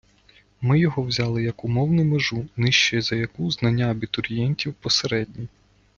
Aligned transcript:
Ми 0.61 0.79
його 0.79 1.03
взяли 1.03 1.43
як 1.43 1.65
умовну 1.65 2.03
межу, 2.05 2.47
нижче 2.57 3.01
за 3.01 3.15
яку 3.15 3.51
знання 3.51 3.85
абітурієнтів 3.91 4.73
посередні. 4.73 5.47